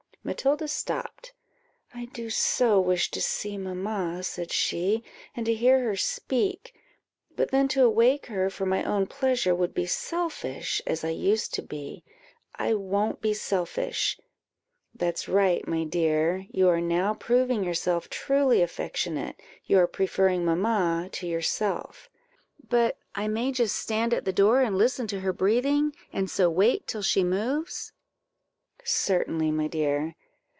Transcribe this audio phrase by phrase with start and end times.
[0.23, 1.33] Matilda stopped
[1.95, 5.03] "I do so wish to see mamma," said she,
[5.35, 6.75] "and to hear her speak!
[7.35, 11.55] but then to awake her for my own pleasure would be selfish, as I used
[11.55, 12.03] to be
[12.53, 14.19] I won't be selfish."
[14.93, 21.09] "That's right, my dear you are now proving yourself truly affectionate you are preferring mamma
[21.13, 22.11] to yourself."
[22.69, 26.47] "But I may just stand at the door and listen to her breathing, and so
[26.47, 27.91] wait till she moves."
[28.83, 30.15] "Certainly, my dear."